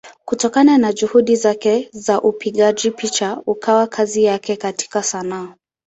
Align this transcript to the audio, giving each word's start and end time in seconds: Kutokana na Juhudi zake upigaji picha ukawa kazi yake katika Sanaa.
Kutokana 0.25 0.77
na 0.77 0.93
Juhudi 0.93 1.35
zake 1.35 1.89
upigaji 2.23 2.91
picha 2.91 3.41
ukawa 3.45 3.87
kazi 3.87 4.23
yake 4.23 4.57
katika 4.57 5.03
Sanaa. 5.03 5.55